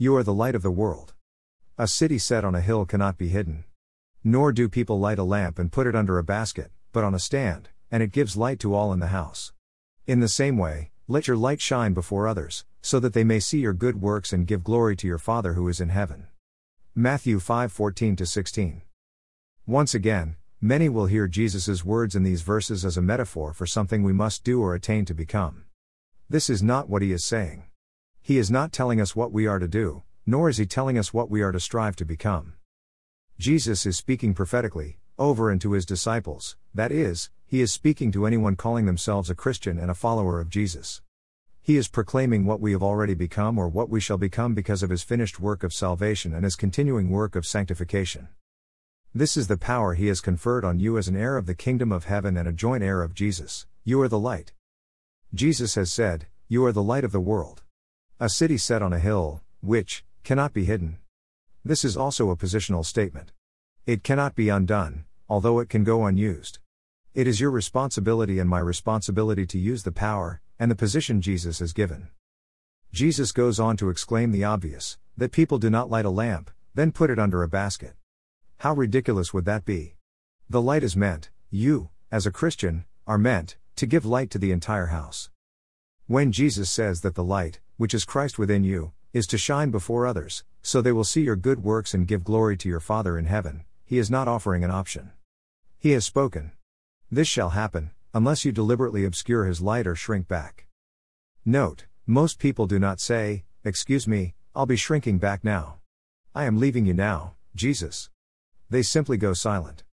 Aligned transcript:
You 0.00 0.14
are 0.14 0.22
the 0.22 0.32
light 0.32 0.54
of 0.54 0.62
the 0.62 0.70
world. 0.70 1.12
A 1.76 1.88
city 1.88 2.18
set 2.18 2.44
on 2.44 2.54
a 2.54 2.60
hill 2.60 2.86
cannot 2.86 3.18
be 3.18 3.30
hidden. 3.30 3.64
Nor 4.22 4.52
do 4.52 4.68
people 4.68 5.00
light 5.00 5.18
a 5.18 5.24
lamp 5.24 5.58
and 5.58 5.72
put 5.72 5.88
it 5.88 5.96
under 5.96 6.18
a 6.18 6.22
basket, 6.22 6.70
but 6.92 7.02
on 7.02 7.16
a 7.16 7.18
stand, 7.18 7.70
and 7.90 8.00
it 8.00 8.12
gives 8.12 8.36
light 8.36 8.60
to 8.60 8.76
all 8.76 8.92
in 8.92 9.00
the 9.00 9.08
house. 9.08 9.52
In 10.06 10.20
the 10.20 10.28
same 10.28 10.56
way, 10.56 10.92
let 11.08 11.26
your 11.26 11.36
light 11.36 11.60
shine 11.60 11.94
before 11.94 12.28
others, 12.28 12.64
so 12.80 13.00
that 13.00 13.12
they 13.12 13.24
may 13.24 13.40
see 13.40 13.58
your 13.58 13.72
good 13.72 14.00
works 14.00 14.32
and 14.32 14.46
give 14.46 14.62
glory 14.62 14.94
to 14.94 15.08
your 15.08 15.18
Father 15.18 15.54
who 15.54 15.66
is 15.66 15.80
in 15.80 15.88
heaven. 15.88 16.28
Matthew 16.94 17.40
5:14 17.40 18.24
16. 18.24 18.82
Once 19.66 19.94
again, 19.94 20.36
many 20.60 20.88
will 20.88 21.06
hear 21.06 21.26
Jesus' 21.26 21.84
words 21.84 22.14
in 22.14 22.22
these 22.22 22.42
verses 22.42 22.84
as 22.84 22.96
a 22.96 23.02
metaphor 23.02 23.52
for 23.52 23.66
something 23.66 24.04
we 24.04 24.12
must 24.12 24.44
do 24.44 24.62
or 24.62 24.76
attain 24.76 25.04
to 25.06 25.12
become. 25.12 25.64
This 26.30 26.48
is 26.48 26.62
not 26.62 26.88
what 26.88 27.02
he 27.02 27.10
is 27.10 27.24
saying. 27.24 27.64
He 28.28 28.36
is 28.36 28.50
not 28.50 28.74
telling 28.74 29.00
us 29.00 29.16
what 29.16 29.32
we 29.32 29.46
are 29.46 29.58
to 29.58 29.66
do, 29.66 30.02
nor 30.26 30.50
is 30.50 30.58
he 30.58 30.66
telling 30.66 30.98
us 30.98 31.14
what 31.14 31.30
we 31.30 31.40
are 31.40 31.50
to 31.50 31.58
strive 31.58 31.96
to 31.96 32.04
become. 32.04 32.52
Jesus 33.38 33.86
is 33.86 33.96
speaking 33.96 34.34
prophetically, 34.34 34.98
over 35.18 35.50
and 35.50 35.58
to 35.62 35.72
his 35.72 35.86
disciples, 35.86 36.54
that 36.74 36.92
is, 36.92 37.30
he 37.46 37.62
is 37.62 37.72
speaking 37.72 38.12
to 38.12 38.26
anyone 38.26 38.54
calling 38.54 38.84
themselves 38.84 39.30
a 39.30 39.34
Christian 39.34 39.78
and 39.78 39.90
a 39.90 39.94
follower 39.94 40.40
of 40.40 40.50
Jesus. 40.50 41.00
He 41.62 41.78
is 41.78 41.88
proclaiming 41.88 42.44
what 42.44 42.60
we 42.60 42.72
have 42.72 42.82
already 42.82 43.14
become 43.14 43.56
or 43.56 43.66
what 43.66 43.88
we 43.88 43.98
shall 43.98 44.18
become 44.18 44.52
because 44.52 44.82
of 44.82 44.90
his 44.90 45.02
finished 45.02 45.40
work 45.40 45.62
of 45.62 45.72
salvation 45.72 46.34
and 46.34 46.44
his 46.44 46.54
continuing 46.54 47.08
work 47.08 47.34
of 47.34 47.46
sanctification. 47.46 48.28
This 49.14 49.38
is 49.38 49.48
the 49.48 49.56
power 49.56 49.94
he 49.94 50.08
has 50.08 50.20
conferred 50.20 50.66
on 50.66 50.78
you 50.78 50.98
as 50.98 51.08
an 51.08 51.16
heir 51.16 51.38
of 51.38 51.46
the 51.46 51.54
kingdom 51.54 51.90
of 51.90 52.04
heaven 52.04 52.36
and 52.36 52.46
a 52.46 52.52
joint 52.52 52.82
heir 52.82 53.00
of 53.00 53.14
Jesus. 53.14 53.64
You 53.84 54.02
are 54.02 54.08
the 54.08 54.18
light. 54.18 54.52
Jesus 55.32 55.76
has 55.76 55.90
said, 55.90 56.26
You 56.46 56.66
are 56.66 56.72
the 56.72 56.82
light 56.82 57.04
of 57.04 57.12
the 57.12 57.20
world. 57.20 57.62
A 58.20 58.28
city 58.28 58.58
set 58.58 58.82
on 58.82 58.92
a 58.92 58.98
hill, 58.98 59.42
which 59.60 60.04
cannot 60.24 60.52
be 60.52 60.64
hidden. 60.64 60.98
This 61.64 61.84
is 61.84 61.96
also 61.96 62.30
a 62.30 62.36
positional 62.36 62.84
statement. 62.84 63.30
It 63.86 64.02
cannot 64.02 64.34
be 64.34 64.48
undone, 64.48 65.04
although 65.28 65.60
it 65.60 65.68
can 65.68 65.84
go 65.84 66.04
unused. 66.04 66.58
It 67.14 67.28
is 67.28 67.40
your 67.40 67.52
responsibility 67.52 68.40
and 68.40 68.50
my 68.50 68.58
responsibility 68.58 69.46
to 69.46 69.56
use 69.56 69.84
the 69.84 69.92
power 69.92 70.40
and 70.58 70.68
the 70.68 70.74
position 70.74 71.20
Jesus 71.20 71.60
has 71.60 71.72
given. 71.72 72.08
Jesus 72.92 73.30
goes 73.30 73.60
on 73.60 73.76
to 73.76 73.88
exclaim 73.88 74.32
the 74.32 74.42
obvious 74.42 74.98
that 75.16 75.30
people 75.30 75.58
do 75.58 75.70
not 75.70 75.88
light 75.88 76.04
a 76.04 76.10
lamp, 76.10 76.50
then 76.74 76.90
put 76.90 77.10
it 77.10 77.20
under 77.20 77.44
a 77.44 77.48
basket. 77.48 77.94
How 78.56 78.74
ridiculous 78.74 79.32
would 79.32 79.44
that 79.44 79.64
be? 79.64 79.94
The 80.50 80.60
light 80.60 80.82
is 80.82 80.96
meant, 80.96 81.30
you, 81.50 81.90
as 82.10 82.26
a 82.26 82.32
Christian, 82.32 82.84
are 83.06 83.16
meant, 83.16 83.58
to 83.76 83.86
give 83.86 84.04
light 84.04 84.28
to 84.30 84.38
the 84.38 84.50
entire 84.50 84.86
house. 84.86 85.30
When 86.08 86.32
Jesus 86.32 86.68
says 86.68 87.02
that 87.02 87.14
the 87.14 87.22
light, 87.22 87.60
which 87.78 87.94
is 87.94 88.04
Christ 88.04 88.38
within 88.38 88.64
you, 88.64 88.92
is 89.12 89.26
to 89.28 89.38
shine 89.38 89.70
before 89.70 90.06
others, 90.06 90.44
so 90.62 90.82
they 90.82 90.92
will 90.92 91.04
see 91.04 91.22
your 91.22 91.36
good 91.36 91.62
works 91.62 91.94
and 91.94 92.08
give 92.08 92.24
glory 92.24 92.56
to 92.58 92.68
your 92.68 92.80
Father 92.80 93.16
in 93.16 93.24
heaven, 93.24 93.64
he 93.84 93.98
is 93.98 94.10
not 94.10 94.28
offering 94.28 94.64
an 94.64 94.70
option. 94.70 95.12
He 95.78 95.92
has 95.92 96.04
spoken. 96.04 96.52
This 97.10 97.28
shall 97.28 97.50
happen, 97.50 97.92
unless 98.12 98.44
you 98.44 98.50
deliberately 98.50 99.04
obscure 99.04 99.44
his 99.44 99.62
light 99.62 99.86
or 99.86 99.94
shrink 99.94 100.28
back. 100.28 100.66
Note, 101.44 101.86
most 102.04 102.38
people 102.38 102.66
do 102.66 102.78
not 102.78 103.00
say, 103.00 103.44
Excuse 103.64 104.06
me, 104.06 104.34
I'll 104.54 104.66
be 104.66 104.76
shrinking 104.76 105.18
back 105.18 105.44
now. 105.44 105.76
I 106.34 106.44
am 106.44 106.58
leaving 106.58 106.84
you 106.84 106.94
now, 106.94 107.34
Jesus. 107.54 108.10
They 108.68 108.82
simply 108.82 109.16
go 109.16 109.32
silent. 109.32 109.84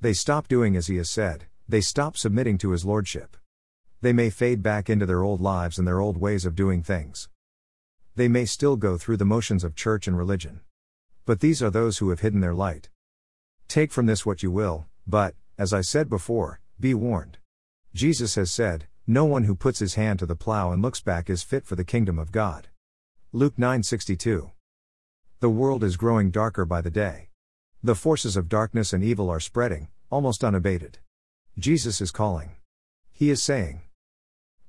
They 0.00 0.12
stop 0.12 0.46
doing 0.46 0.76
as 0.76 0.88
he 0.88 0.96
has 0.96 1.08
said, 1.08 1.46
they 1.66 1.80
stop 1.80 2.16
submitting 2.16 2.58
to 2.58 2.70
his 2.70 2.84
lordship 2.84 3.36
they 4.02 4.12
may 4.12 4.30
fade 4.30 4.62
back 4.62 4.88
into 4.88 5.04
their 5.06 5.22
old 5.22 5.40
lives 5.40 5.78
and 5.78 5.86
their 5.86 6.00
old 6.00 6.16
ways 6.16 6.46
of 6.46 6.54
doing 6.54 6.82
things. 6.82 7.28
They 8.16 8.28
may 8.28 8.44
still 8.44 8.76
go 8.76 8.96
through 8.96 9.18
the 9.18 9.24
motions 9.24 9.62
of 9.62 9.74
church 9.74 10.06
and 10.06 10.16
religion. 10.16 10.60
But 11.26 11.40
these 11.40 11.62
are 11.62 11.70
those 11.70 11.98
who 11.98 12.10
have 12.10 12.20
hidden 12.20 12.40
their 12.40 12.54
light. 12.54 12.88
Take 13.68 13.92
from 13.92 14.06
this 14.06 14.24
what 14.24 14.42
you 14.42 14.50
will, 14.50 14.86
but, 15.06 15.34
as 15.58 15.72
I 15.72 15.80
said 15.80 16.08
before, 16.08 16.60
be 16.78 16.94
warned. 16.94 17.38
Jesus 17.94 18.34
has 18.36 18.50
said, 18.50 18.86
No 19.06 19.24
one 19.24 19.44
who 19.44 19.54
puts 19.54 19.78
his 19.80 19.94
hand 19.94 20.18
to 20.20 20.26
the 20.26 20.34
plow 20.34 20.72
and 20.72 20.82
looks 20.82 21.00
back 21.00 21.28
is 21.28 21.42
fit 21.42 21.66
for 21.66 21.76
the 21.76 21.84
kingdom 21.84 22.18
of 22.18 22.32
God. 22.32 22.68
Luke 23.32 23.56
9:62. 23.56 24.50
The 25.40 25.50
world 25.50 25.84
is 25.84 25.96
growing 25.96 26.30
darker 26.30 26.64
by 26.64 26.80
the 26.80 26.90
day. 26.90 27.28
The 27.82 27.94
forces 27.94 28.36
of 28.36 28.48
darkness 28.48 28.92
and 28.92 29.04
evil 29.04 29.30
are 29.30 29.40
spreading, 29.40 29.88
almost 30.10 30.42
unabated. 30.42 30.98
Jesus 31.58 32.00
is 32.00 32.10
calling. 32.10 32.56
He 33.12 33.30
is 33.30 33.42
saying, 33.42 33.82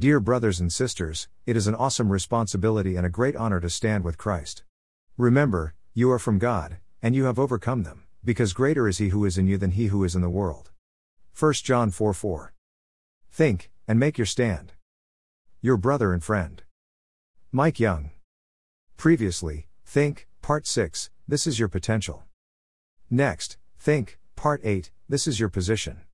Dear 0.00 0.20
brothers 0.20 0.60
and 0.60 0.72
sisters, 0.72 1.26
it 1.44 1.56
is 1.56 1.66
an 1.66 1.74
awesome 1.74 2.12
responsibility 2.12 2.94
and 2.94 3.04
a 3.04 3.10
great 3.10 3.34
honor 3.34 3.58
to 3.58 3.68
stand 3.68 4.04
with 4.04 4.16
Christ. 4.16 4.62
Remember, 5.16 5.74
you 5.92 6.08
are 6.12 6.20
from 6.20 6.38
God, 6.38 6.76
and 7.02 7.16
you 7.16 7.24
have 7.24 7.36
overcome 7.36 7.82
them, 7.82 8.04
because 8.22 8.52
greater 8.52 8.86
is 8.86 8.98
He 8.98 9.08
who 9.08 9.24
is 9.24 9.36
in 9.36 9.48
you 9.48 9.58
than 9.58 9.72
he 9.72 9.86
who 9.86 10.04
is 10.04 10.14
in 10.14 10.22
the 10.22 10.30
world. 10.30 10.70
1 11.36 11.52
John 11.64 11.90
4 11.90 12.14
4. 12.14 12.52
Think, 13.32 13.72
and 13.88 13.98
make 13.98 14.18
your 14.18 14.24
stand. 14.24 14.74
Your 15.60 15.76
brother 15.76 16.12
and 16.12 16.22
friend. 16.22 16.62
Mike 17.50 17.80
Young. 17.80 18.12
Previously, 18.96 19.66
Think, 19.84 20.28
Part 20.42 20.68
6, 20.68 21.10
This 21.26 21.44
is 21.44 21.58
your 21.58 21.68
potential. 21.68 22.22
Next, 23.10 23.56
Think, 23.80 24.20
Part 24.36 24.60
8, 24.62 24.92
This 25.08 25.26
is 25.26 25.40
your 25.40 25.48
position. 25.48 26.02